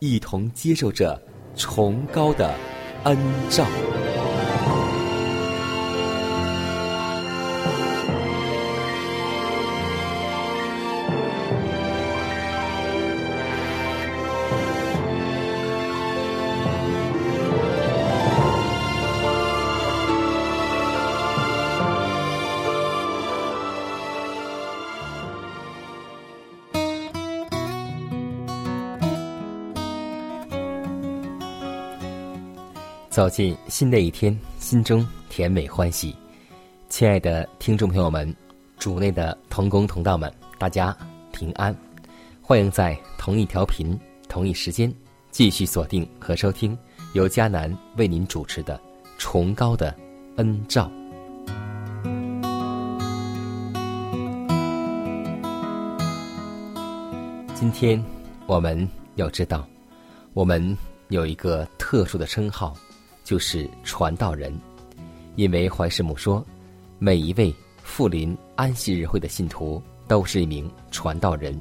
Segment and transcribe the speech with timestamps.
[0.00, 1.20] 一同接受着
[1.54, 2.54] 崇高的
[3.04, 3.18] 恩
[3.50, 3.66] 照。
[33.20, 36.16] 走进新的一天，心中甜美欢喜。
[36.88, 38.34] 亲爱的听众朋友们，
[38.78, 40.96] 主内的同工同道们，大家
[41.30, 41.76] 平安！
[42.40, 43.94] 欢迎在同一调频、
[44.26, 44.90] 同一时间
[45.30, 46.74] 继续锁定和收听
[47.12, 48.78] 由迦南为您主持的
[49.18, 49.94] 《崇高的
[50.36, 50.90] 恩照》。
[57.54, 58.02] 今天
[58.46, 59.68] 我们要知道，
[60.32, 60.74] 我们
[61.08, 62.74] 有一个特殊的称号。
[63.30, 64.52] 就是传道人，
[65.36, 66.44] 因为怀师母说，
[66.98, 71.56] 每一位富林安息日会的信徒都是一名传道人。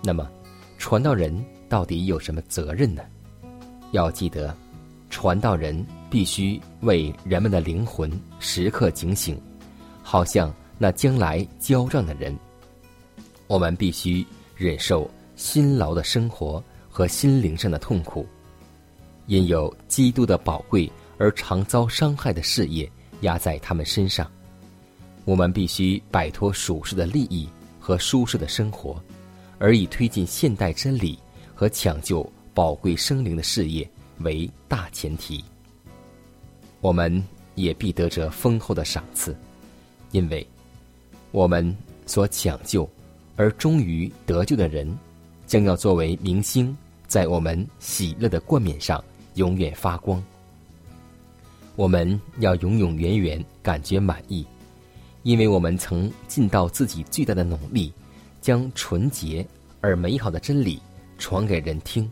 [0.00, 0.30] 那么，
[0.78, 3.02] 传道人到底有什么责任呢？
[3.90, 4.56] 要记得，
[5.08, 9.36] 传道人必须为人们的灵魂时刻警醒，
[10.04, 12.32] 好像那将来交账的人。
[13.48, 18.24] 我们必须忍受辛劳的生活和心灵上的痛苦。
[19.30, 24.28] 因有基督的宝贵而常遭伤害的事业压在他们身上，
[25.24, 27.48] 我们必须摆脱属世的利益
[27.78, 29.00] 和舒适的生活，
[29.60, 31.16] 而以推进现代真理
[31.54, 35.44] 和抢救宝贵生灵的事业为大前提。
[36.80, 37.24] 我们
[37.54, 39.32] 也必得着丰厚的赏赐，
[40.10, 40.44] 因为
[41.30, 41.72] 我们
[42.04, 42.88] 所抢救
[43.36, 44.92] 而终于得救的人，
[45.46, 46.76] 将要作为明星，
[47.06, 49.00] 在我们喜乐的冠冕上。
[49.40, 50.22] 永远发光。
[51.74, 54.46] 我们要永永远远感觉满意，
[55.22, 57.90] 因为我们曾尽到自己最大的努力，
[58.42, 59.46] 将纯洁
[59.80, 60.78] 而美好的真理
[61.16, 62.06] 传给人听，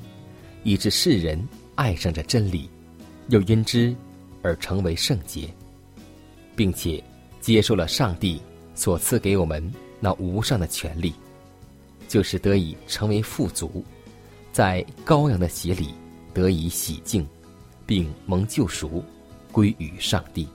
[0.64, 2.70] 以致世人爱上这真理，
[3.28, 3.94] 又因之
[4.40, 5.52] 而成为圣洁，
[6.56, 7.04] 并且
[7.42, 8.40] 接受了上帝
[8.74, 9.62] 所赐给我们
[10.00, 11.12] 那无上的权利，
[12.08, 13.84] 就是得以成为富足，
[14.50, 15.92] 在羔羊的血里。
[16.34, 17.26] 得以洗净，
[17.86, 19.02] 并蒙救赎，
[19.50, 20.46] 归于上帝。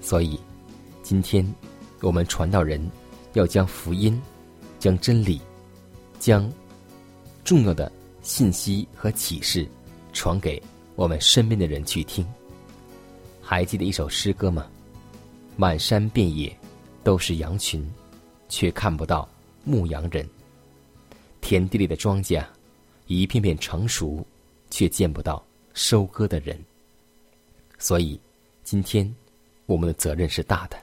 [0.00, 0.38] 所以，
[1.02, 1.46] 今天
[2.00, 2.84] 我们传道人
[3.34, 4.20] 要将福音、
[4.78, 5.40] 将真理、
[6.18, 6.50] 将
[7.44, 7.90] 重要的
[8.22, 9.68] 信息和启示
[10.12, 10.60] 传给
[10.96, 12.26] 我们身边的人去听。
[13.40, 14.66] 还记得一首诗歌吗？
[15.56, 16.56] 满山遍野
[17.04, 17.86] 都是羊群，
[18.48, 19.28] 却看不到
[19.64, 20.26] 牧羊人。
[21.40, 22.44] 田地里的庄稼。
[23.20, 24.24] 一片片成熟，
[24.70, 25.44] 却见不到
[25.74, 26.58] 收割的人。
[27.78, 28.18] 所以，
[28.62, 29.12] 今天
[29.66, 30.76] 我们的责任是大的，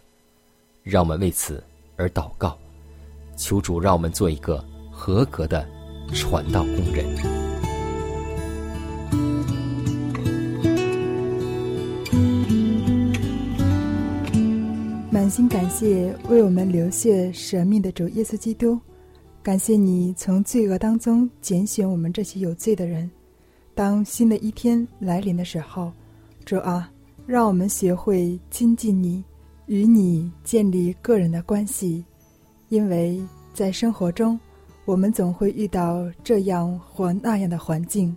[0.83, 1.63] 让我们为此
[1.95, 2.57] 而祷告，
[3.37, 5.67] 求主让我们做一个合格的
[6.13, 7.05] 传道工人。
[15.11, 18.79] 满心感谢为我们流血舍命的主耶稣基督。
[19.49, 23.09] 感谢你从罪恶当中拣选我们这些有罪的人。
[23.73, 25.91] 当新的一天来临的时候，
[26.45, 26.87] 主啊，
[27.25, 29.23] 让我们学会亲近你，
[29.65, 32.05] 与你建立个人的关系。
[32.67, 33.19] 因为
[33.51, 34.39] 在生活中，
[34.85, 38.15] 我们总会遇到这样或那样的环境，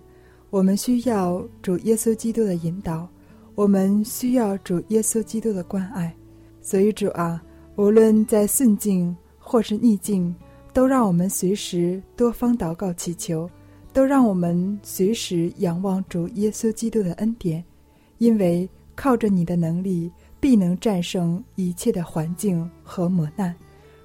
[0.50, 3.08] 我们需要主耶稣基督的引导。
[3.54, 6.14] 我们需要主耶稣基督的关爱。
[6.60, 7.42] 所以主啊，
[7.76, 10.34] 无论在顺境或是逆境，
[10.72, 13.48] 都让我们随时多方祷告祈求，
[13.92, 17.62] 都让我们随时仰望主耶稣基督的恩典，
[18.18, 20.10] 因为靠着你的能力，
[20.40, 23.54] 必能战胜一切的环境和磨难。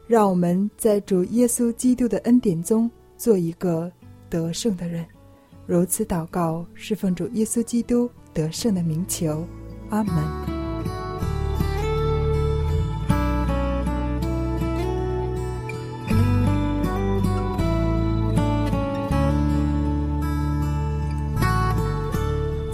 [0.08, 3.92] 让我们在主耶稣基督的恩典中做一个
[4.30, 5.06] 得胜的人。
[5.66, 9.46] 如此祷告，是奉主耶稣基督得胜的名求。
[9.90, 10.57] 阿门。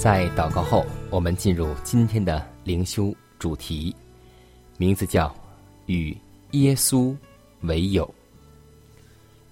[0.04, 3.96] 在祷告后，我们进入今天的灵修主题，
[4.76, 5.34] 名字叫
[5.88, 6.14] “与
[6.52, 7.16] 耶稣
[7.62, 8.14] 为友”。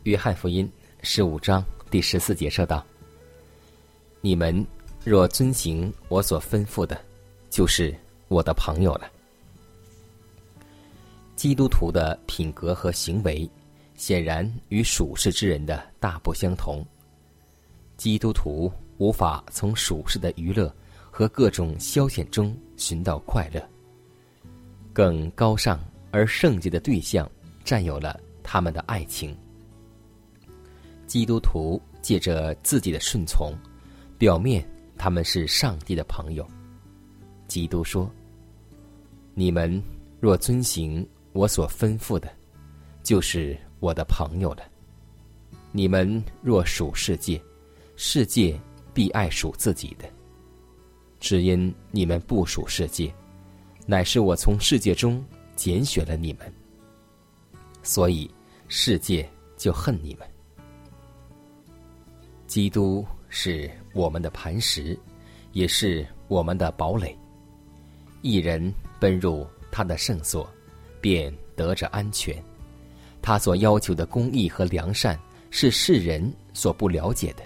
[0.03, 0.69] 约翰福音
[1.03, 2.85] 十五章第十四节说道
[4.19, 4.67] ：“你们
[5.05, 6.99] 若遵行我所吩咐的，
[7.49, 7.95] 就是
[8.27, 9.09] 我的朋友了。”
[11.37, 13.49] 基督徒的品格和行为，
[13.95, 16.85] 显然与属世之人的大不相同。
[17.95, 18.69] 基督徒。
[19.01, 20.71] 无法从属世的娱乐
[21.09, 23.59] 和各种消遣中寻到快乐。
[24.93, 27.27] 更高尚而圣洁的对象
[27.63, 29.35] 占有了他们的爱情。
[31.07, 33.51] 基督徒借着自己的顺从，
[34.19, 34.63] 表面
[34.99, 36.47] 他们是上帝的朋友。
[37.47, 38.07] 基督说
[39.33, 39.81] ：“你们
[40.19, 41.03] 若遵行
[41.33, 42.31] 我所吩咐的，
[43.01, 44.61] 就是我的朋友了。
[45.71, 47.41] 你们若属世界，
[47.95, 48.55] 世界。”
[48.93, 50.05] 必爱属自己的，
[51.19, 53.13] 只因你们不属世界，
[53.85, 55.23] 乃是我从世界中
[55.55, 56.53] 拣选了你们，
[57.83, 58.29] 所以
[58.67, 59.27] 世界
[59.57, 60.27] 就恨你们。
[62.47, 64.97] 基督是我们的磐石，
[65.53, 67.17] 也是我们的堡垒。
[68.21, 70.47] 一人奔入他的圣所，
[70.99, 72.35] 便得着安全。
[73.21, 75.17] 他所要求的公义和良善，
[75.49, 77.43] 是世人所不了解的。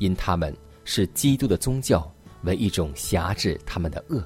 [0.00, 0.54] 因他们
[0.84, 2.12] 是基督的宗教
[2.42, 4.20] 为一种辖制他们的恶，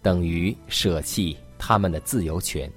[0.00, 2.70] 等于舍弃他们的自由权。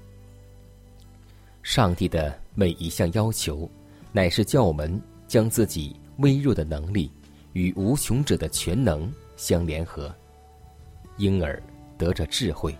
[1.62, 3.70] 上帝的每一项要求，
[4.12, 7.12] 乃是叫我们将自己微弱的能力
[7.52, 10.12] 与无穷者的全能相联合，
[11.18, 11.62] 因而
[11.98, 12.74] 得着智慧、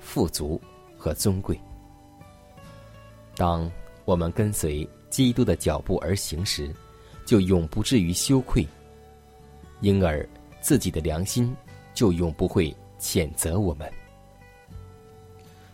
[0.00, 0.60] 富足
[0.96, 1.58] 和尊贵。
[3.36, 3.70] 当
[4.04, 6.74] 我们跟随基督的脚步而行时，
[7.28, 8.66] 就永不至于羞愧，
[9.82, 10.26] 因而
[10.62, 11.54] 自己的良心
[11.92, 13.86] 就永不会谴责我们。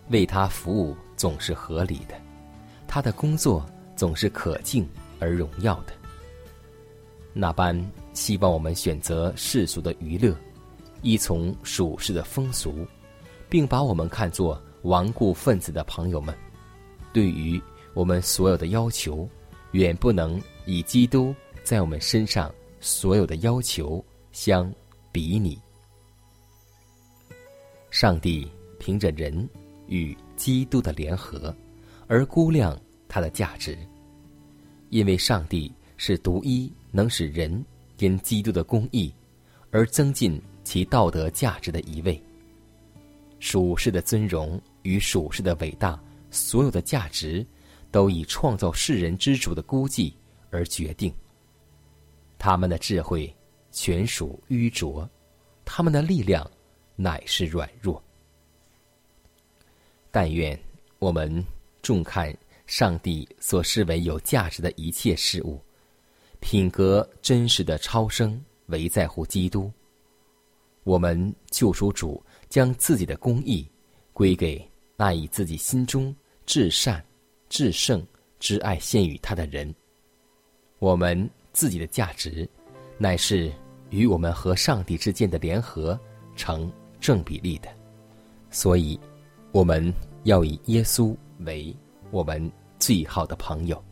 [0.08, 2.20] 为他服务总是合理的，
[2.88, 3.64] 他的工作
[3.94, 4.84] 总是可敬
[5.20, 5.92] 而荣耀的。
[7.32, 10.36] 那般希望我们选择世俗的娱乐，
[11.02, 12.84] 依从属世的风俗，
[13.48, 16.34] 并把我们看作顽固分子的朋友们，
[17.12, 17.62] 对于
[17.92, 19.28] 我们所有的要求，
[19.70, 21.32] 远不能以基督。
[21.64, 24.70] 在我们身上所有的要求相
[25.10, 25.58] 比拟，
[27.90, 28.46] 上帝
[28.78, 29.48] 凭着人
[29.86, 31.56] 与基督的联合
[32.06, 32.78] 而估量
[33.08, 33.78] 他的价值，
[34.90, 37.64] 因为上帝是独一能使人
[37.98, 39.10] 因基督的公义
[39.70, 42.22] 而增进其道德价值的一位。
[43.40, 45.98] 属世的尊荣与属世的伟大，
[46.30, 47.44] 所有的价值
[47.90, 50.14] 都以创造世人之主的估计
[50.50, 51.10] 而决定。
[52.44, 53.34] 他们的智慧
[53.72, 55.08] 全属愚拙，
[55.64, 56.48] 他们的力量
[56.94, 58.04] 乃是软弱。
[60.10, 60.54] 但愿
[60.98, 61.42] 我们
[61.80, 62.36] 重看
[62.66, 65.58] 上帝所视为有价值的一切事物，
[66.38, 69.72] 品格真实的超生唯在乎基督。
[70.82, 73.66] 我们救赎主将自己的公义
[74.12, 74.62] 归给
[74.98, 77.02] 那以自己心中至善、
[77.48, 78.06] 至圣
[78.38, 79.74] 之爱献与他的人。
[80.78, 81.26] 我们。
[81.54, 82.46] 自己的价值，
[82.98, 83.50] 乃是
[83.88, 85.98] 与我们和上帝之间的联合
[86.36, 86.70] 成
[87.00, 87.68] 正比例的，
[88.50, 88.98] 所以，
[89.52, 89.90] 我们
[90.24, 91.74] 要以耶稣为
[92.10, 93.82] 我们最好的朋友，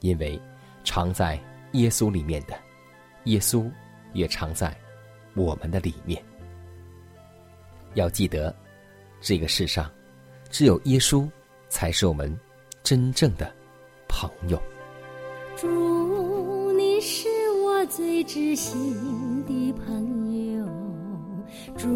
[0.00, 0.40] 因为
[0.84, 1.38] 常在
[1.72, 2.56] 耶稣里面的，
[3.24, 3.70] 耶稣
[4.12, 4.74] 也常在
[5.34, 6.22] 我们的里面。
[7.94, 8.54] 要记得，
[9.20, 9.90] 这个世上
[10.50, 11.28] 只有耶稣
[11.68, 12.38] 才是我们
[12.84, 13.52] 真正的
[14.08, 15.99] 朋友。
[17.90, 18.94] 最知心
[19.48, 20.64] 的朋友
[21.76, 21.88] 祝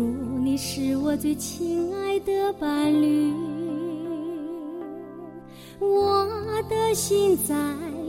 [0.42, 3.32] 你是我最亲爱的伴侣。
[5.78, 6.26] 我
[6.68, 7.54] 的心在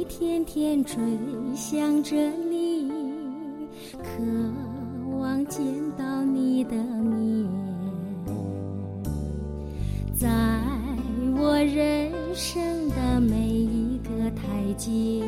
[0.09, 0.97] 天天追
[1.55, 2.15] 想着
[2.49, 2.89] 你
[4.01, 5.63] 渴望见
[5.95, 7.47] 到你的面。
[10.17, 10.27] 在
[11.37, 15.21] 我人生的每一个台阶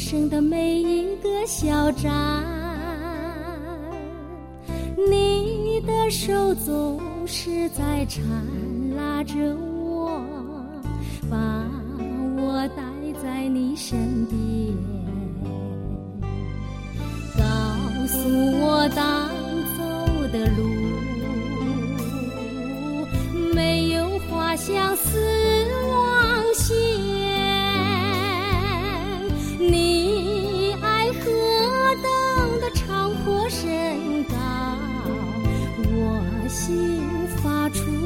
[0.00, 2.10] 生的每一个小站。
[4.96, 8.24] 你的手总是在缠
[8.96, 10.24] 拉着我，
[11.30, 11.36] 把
[12.38, 12.82] 我带
[13.22, 14.74] 在你身边，
[17.36, 17.42] 告
[18.06, 18.16] 诉
[18.62, 19.28] 我当
[19.76, 19.82] 走
[20.32, 20.64] 的路。
[24.56, 25.39] 相思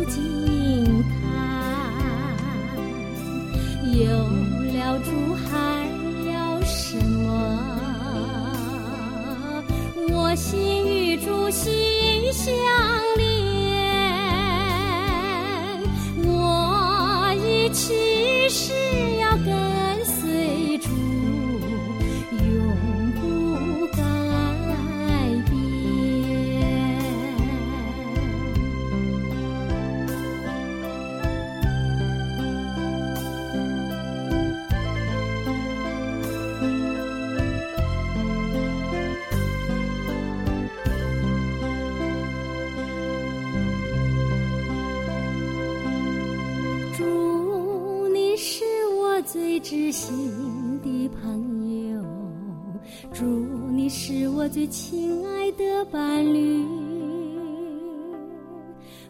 [0.07, 1.13] 惊叹。
[3.93, 4.03] 有
[4.73, 5.49] 了主还
[6.33, 7.29] 要什么？
[10.11, 12.55] 我心与主心相
[53.85, 56.64] 你是我最亲爱的伴侣。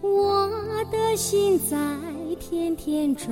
[0.02, 0.50] 我
[0.90, 1.76] 的心在
[2.40, 3.28] 天天追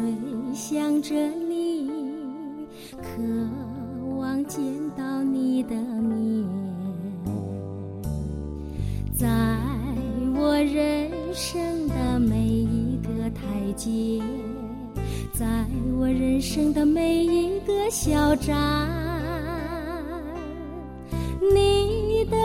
[0.55, 1.91] 想着你，
[3.03, 3.09] 渴
[4.21, 4.63] 望见
[4.97, 6.47] 到你的面，
[9.13, 9.27] 在
[10.37, 14.23] 我人生的每一个台阶。
[15.33, 15.67] 在
[15.99, 19.12] 我人生的每一个小站，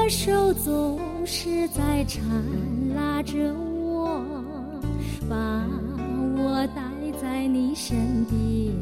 [0.10, 2.24] 手总是在缠
[2.96, 4.24] 拉着我，
[5.30, 5.36] 把
[6.38, 6.82] 我带
[7.22, 8.74] 在你身边，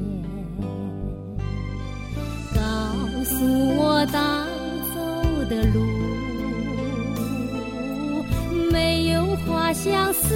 [2.53, 2.61] 告
[3.23, 3.43] 诉
[3.75, 4.45] 我当
[4.93, 5.01] 走
[5.49, 5.79] 的路，
[8.71, 10.35] 没有花香思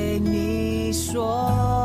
[1.11, 1.80] 说，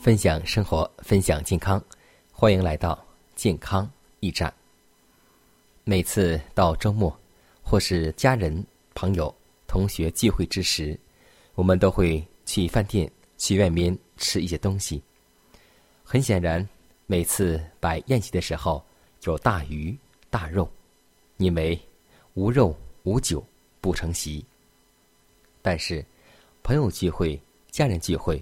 [0.00, 1.80] 分享生活，分享健康，
[2.32, 2.98] 欢迎来到
[3.36, 3.88] 健康
[4.18, 4.52] 驿站。
[5.84, 7.16] 每次到周末，
[7.62, 9.32] 或是家人、朋友、
[9.68, 10.98] 同学聚会之时，
[11.54, 15.00] 我们都会去饭店、去外面吃一些东西。
[16.02, 16.68] 很显然，
[17.06, 18.84] 每次摆宴席的时候，
[19.22, 19.96] 有大鱼
[20.28, 20.68] 大肉，
[21.42, 21.76] 因为
[22.34, 22.72] 无肉
[23.02, 23.44] 无酒
[23.80, 24.44] 不成席。
[25.60, 26.04] 但是，
[26.62, 28.40] 朋友聚会、家人聚会，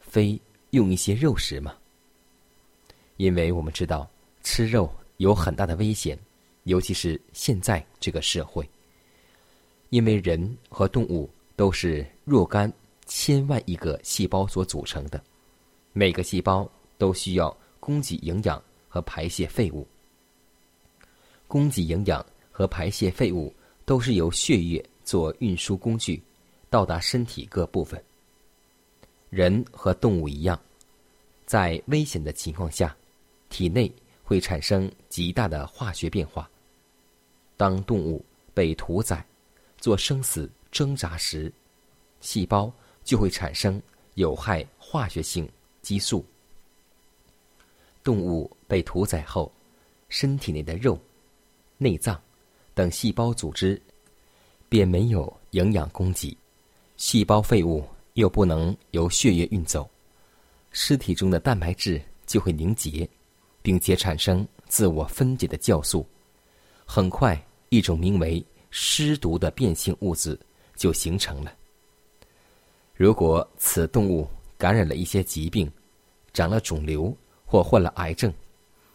[0.00, 0.40] 非
[0.70, 1.76] 用一些肉食吗？
[3.18, 4.10] 因为我们知道
[4.42, 6.18] 吃肉有很大的危险，
[6.64, 8.68] 尤其是现在这个社会。
[9.90, 12.72] 因为人和动物都是若干
[13.06, 15.22] 千万亿个细胞所组成的，
[15.92, 19.86] 每个细胞都需要供给营养和排泄废物。
[21.52, 26.22] 供给营养和排泄废物都是由血液做运输工具，
[26.70, 28.02] 到达身体各部分。
[29.28, 30.58] 人和动物一样，
[31.44, 32.96] 在危险的情况下，
[33.50, 33.92] 体内
[34.24, 36.48] 会产生极大的化学变化。
[37.58, 39.22] 当动物被屠宰、
[39.76, 41.52] 做生死挣扎时，
[42.22, 42.72] 细胞
[43.04, 43.78] 就会产生
[44.14, 45.46] 有害化学性
[45.82, 46.24] 激素。
[48.02, 49.52] 动物被屠宰后，
[50.08, 50.98] 身体内的肉、
[51.82, 52.20] 内脏
[52.74, 53.80] 等细胞组织
[54.68, 56.36] 便没有营养供给，
[56.96, 57.84] 细胞废物。
[58.14, 59.88] 又不能由血液运走，
[60.70, 63.08] 尸体中的蛋白质就会凝结，
[63.62, 66.06] 并且产生自我分解的酵素。
[66.84, 70.38] 很快，一种名为尸毒的变性物质
[70.76, 71.56] 就形成了。
[72.94, 75.72] 如果此动物感染了一些疾病，
[76.34, 77.16] 长了肿瘤
[77.46, 78.30] 或患了癌症，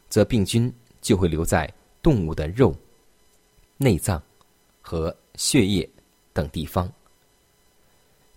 [0.10, 0.72] 则病菌
[1.02, 1.68] 就会留在
[2.08, 2.74] 动物的肉、
[3.76, 4.24] 内脏
[4.82, 5.86] 和血液
[6.32, 6.90] 等地方。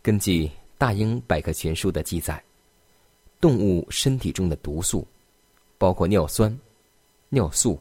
[0.02, 2.42] 根据《大英百科全书》的记载，
[3.40, 5.06] 动物身体中的毒素，
[5.78, 6.52] 包括尿酸、
[7.28, 7.80] 尿素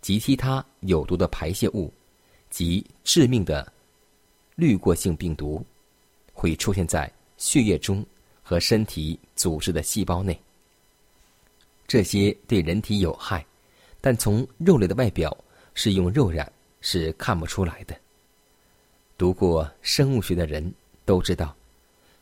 [0.00, 1.92] 及其他有毒的排泄物
[2.48, 3.72] 及致命的
[4.54, 5.66] 滤过性病毒，
[6.32, 8.06] 会出现在血液中
[8.40, 10.40] 和身体组织的细胞内。
[11.88, 13.44] 这些对人体有害，
[14.04, 15.34] 但从肉类的外表
[15.72, 17.96] 是用肉染是看不出来的。
[19.16, 20.70] 读过生物学的人
[21.06, 21.56] 都知道。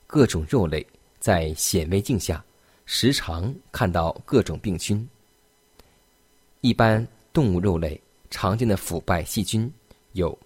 [0.07, 0.87] 各种肉类
[1.19, 2.45] 在显微镜下，
[2.87, 5.05] 时常看到各种病菌。
[6.61, 9.69] 一般动物肉类常见的腐败细菌
[10.13, 10.39] 有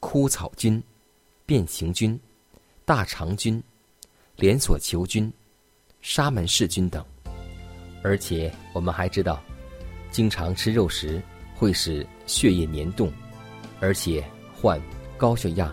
[0.00, 0.82] 枯草菌、
[1.46, 2.18] 变形菌、
[2.84, 3.62] 大肠菌、
[4.34, 5.32] 连锁球菌、
[6.02, 7.04] 沙门氏菌等。
[8.02, 9.40] 而且我们还知道，
[10.10, 11.22] 经常吃肉食
[11.56, 13.10] 会使血液粘动，
[13.80, 14.22] 而且
[14.54, 14.80] 患
[15.16, 15.72] 高血压、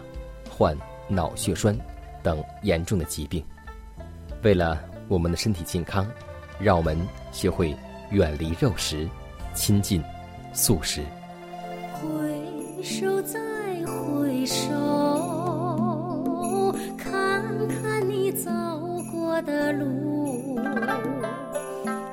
[0.49, 1.77] 患脑血栓。
[2.23, 3.41] 等严重的疾病，
[4.43, 6.05] 为了我们的身体健康，
[6.59, 6.99] 让我们
[7.31, 7.73] 学会
[8.09, 9.07] 远离肉食，
[9.53, 10.03] 亲近
[10.51, 11.01] 素食。
[11.93, 13.39] 回首再
[13.85, 14.65] 回首，
[16.97, 18.51] 看看你走
[19.09, 20.59] 过的路，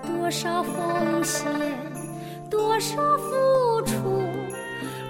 [0.06, 1.50] 多少奉献，
[2.50, 3.92] 多少付出，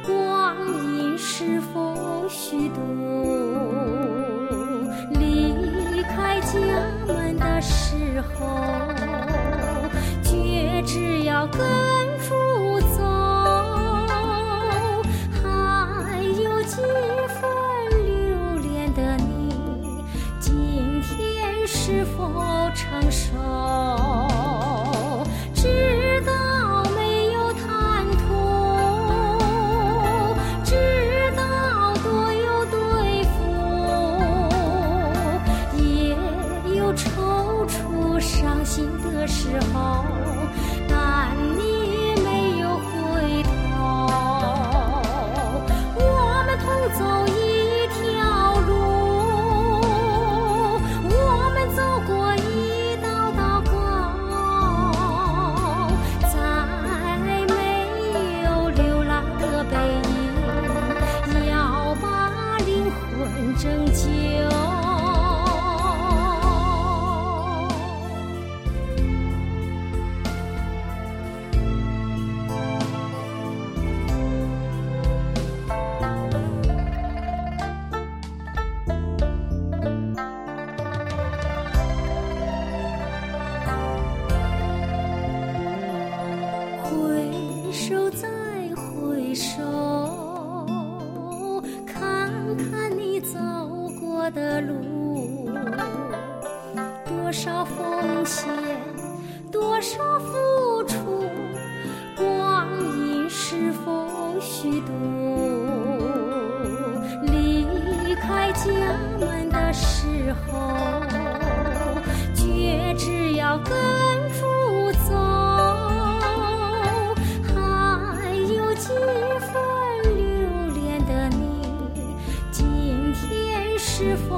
[0.06, 2.80] 光阴是否虚度？
[5.10, 6.52] 离开家
[7.06, 8.46] 门的时候，
[10.22, 11.60] 觉只要跟
[63.64, 64.23] 生气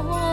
[0.03, 0.26] 是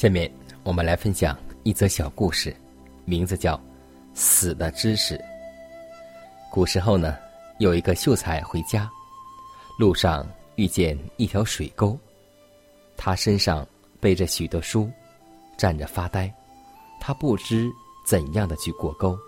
[0.00, 0.32] 下面
[0.62, 2.56] 我们来分享一则小故事，
[3.04, 3.54] 名字叫
[4.14, 5.14] 《死的知识》。
[6.50, 7.18] 古时候呢，
[7.58, 8.90] 有一个秀才回家，
[9.78, 11.98] 路上遇见一条水沟，
[12.96, 13.66] 他身上
[14.00, 14.90] 背着许多书，
[15.58, 16.32] 站着发呆，
[16.98, 17.70] 他不知
[18.06, 19.18] 怎样的去过沟。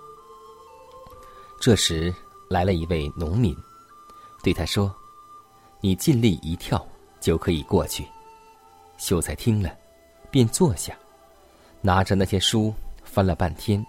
[1.61, 2.11] 这时
[2.49, 3.55] 来了一位农民，
[4.43, 4.91] 对他说
[5.83, 6.83] ：“你尽力一跳
[7.21, 8.09] 就可以过去。”
[8.97, 9.82] 秀才听了。
[10.33, 10.99] 便坐下，
[11.83, 13.85] 拿着那些书翻了半天，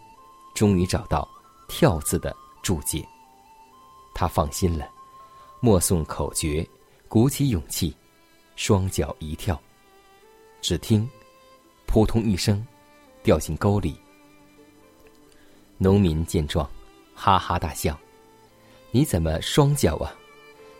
[0.53, 1.27] 终于找到
[1.69, 3.03] “跳”字的注解。
[4.13, 4.87] 他放心了，
[5.61, 6.67] 默诵口诀，
[7.07, 7.95] 鼓起勇气，
[8.57, 9.59] 双脚一跳。
[10.61, 11.09] 只听
[11.87, 12.65] “扑通”一声，
[13.23, 13.97] 掉进沟里。
[15.77, 16.69] 农民见状，
[17.15, 17.97] 哈哈大笑
[18.91, 20.13] ：“你怎么双脚啊？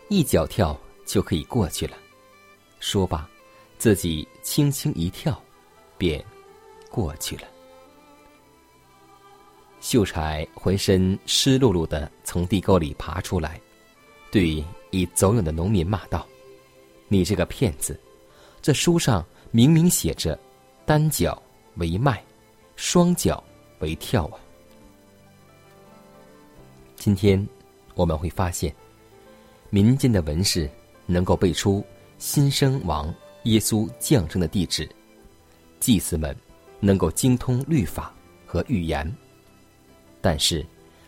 [0.08, 1.96] 一脚跳就可以过去了。”
[2.80, 3.26] 说罢，
[3.78, 5.42] 自己轻轻一跳。
[6.04, 6.22] 便
[6.90, 7.44] 过去了。
[9.80, 13.58] 秀才浑身湿漉漉的从地沟里爬出来，
[14.30, 16.26] 对已走远的农民骂道
[17.08, 17.98] ：“你这个骗子！
[18.60, 20.38] 这书上明明写着
[20.84, 21.42] ‘单脚
[21.76, 22.22] 为迈，
[22.76, 23.42] 双脚
[23.78, 24.38] 为跳’啊！”
[26.96, 27.48] 今天
[27.94, 28.74] 我们会发现，
[29.70, 30.68] 民间的文士
[31.06, 31.82] 能够背出
[32.18, 33.12] 新生王
[33.44, 34.86] 耶稣降生的地址。
[35.84, 36.34] 祭司们
[36.80, 38.10] 能够精通律法
[38.46, 39.06] 和预言，
[40.22, 40.64] 但是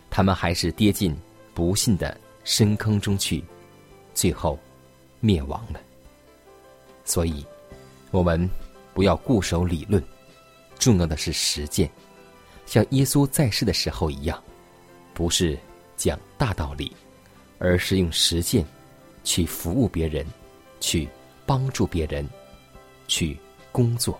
[0.07, 1.17] 他们还是跌进
[1.55, 3.43] 不幸的深坑中去，
[4.13, 4.55] 最后
[5.19, 5.81] 灭亡了。
[7.03, 7.43] 所以，
[8.11, 8.47] 我们
[8.93, 9.99] 不要固守理论，
[10.77, 11.89] 重要的是实践，
[12.67, 14.39] 像耶稣在世的时候一样，
[15.11, 15.57] 不是
[15.95, 16.95] 讲大道理，
[17.57, 18.63] 而是用实践
[19.23, 20.23] 去服务别人，
[20.79, 21.09] 去
[21.47, 22.29] 帮助别人，
[23.07, 23.35] 去
[23.71, 24.19] 工作。